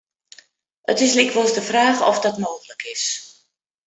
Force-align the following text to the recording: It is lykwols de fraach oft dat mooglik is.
It 0.91 0.99
is 1.05 1.15
lykwols 1.17 1.55
de 1.57 1.63
fraach 1.69 2.01
oft 2.09 2.23
dat 2.25 2.37
mooglik 2.37 2.83
is. 2.93 3.03